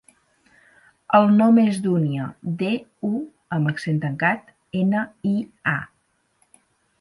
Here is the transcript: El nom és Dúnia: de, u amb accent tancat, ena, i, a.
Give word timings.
El 1.17 1.27
nom 1.41 1.59
és 1.63 1.77
Dúnia: 1.83 2.25
de, 2.61 2.71
u 3.09 3.11
amb 3.59 3.71
accent 3.73 4.01
tancat, 4.07 4.51
ena, 4.81 5.05
i, 5.35 5.35
a. 5.75 5.77